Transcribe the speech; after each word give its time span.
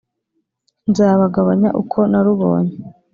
Nzabagabanya 0.89 1.67
uko 1.81 1.97
narubonye 2.11 2.75